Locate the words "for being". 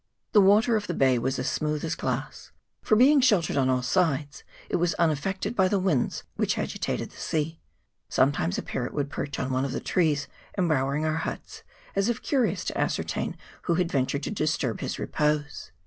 2.81-3.21